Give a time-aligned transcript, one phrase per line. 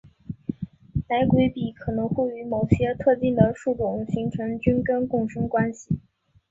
[1.07, 5.99] 白鬼笔可能会与某些特定的树种形成菌根共生关系。